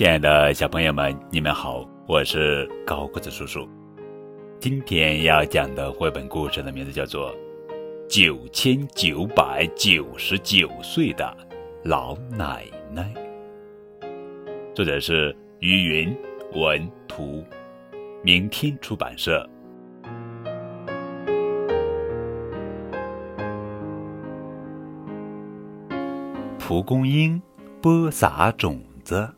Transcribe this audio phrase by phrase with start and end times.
[0.00, 3.68] 亲爱的小朋友们，你们好，我是高个子叔叔。
[4.58, 7.30] 今天要讲的绘本故事的名字叫做
[8.08, 11.36] 《九千九百九十九岁的
[11.84, 13.12] 老奶奶》，
[14.74, 16.16] 作者是于云
[16.54, 17.44] 文图，
[18.24, 19.46] 明天出版社。
[26.58, 27.38] 蒲公英
[27.82, 29.28] 播撒种子。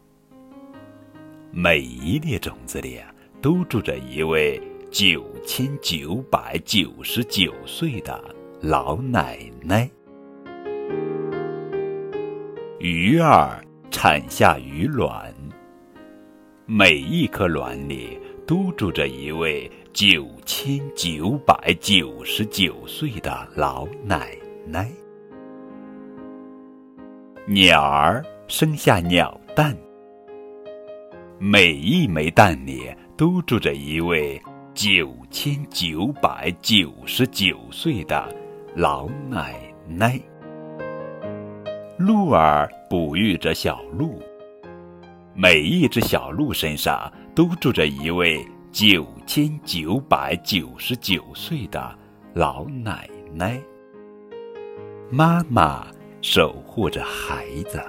[1.55, 4.59] 每一粒种子里啊，都住着一位
[4.91, 8.19] 九千九百九十九岁的
[8.63, 9.87] 老奶奶。
[12.79, 15.31] 鱼儿产下鱼卵，
[16.65, 24.35] 每一颗卵里都住着一位九千九百九十九岁的老奶
[24.67, 24.91] 奶。
[27.45, 29.77] 鸟儿生下鸟蛋。
[31.45, 34.41] 每一枚蛋里都住着一位
[34.75, 38.33] 九千九百九十九岁的
[38.77, 40.21] 老奶奶。
[41.99, 44.23] 鹿儿哺育着小鹿，
[45.35, 51.93] 每一只小鹿身上都住着一位九千九百九十九岁的
[52.35, 53.61] 老奶奶。
[55.11, 55.85] 妈妈
[56.21, 57.83] 守护着孩子，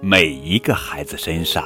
[0.00, 1.62] 每一个孩子身上。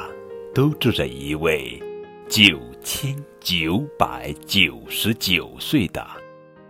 [0.59, 1.81] 都住着一位
[2.29, 6.05] 九千九百九十九岁的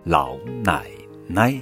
[0.04, 0.84] 老奶
[1.26, 1.58] 奶。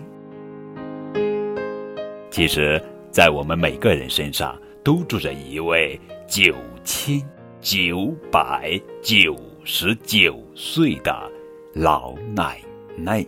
[2.29, 5.97] 其实，在我们每个人身上都住着一位
[6.27, 6.53] 九
[6.83, 7.23] 千
[7.61, 11.31] 九百九十九岁的
[11.75, 12.61] 老奶
[12.97, 13.25] 奶。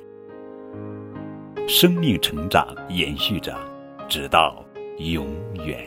[1.68, 3.56] 生命成长，延续着，
[4.08, 4.64] 直到
[4.98, 5.28] 永
[5.64, 5.86] 远。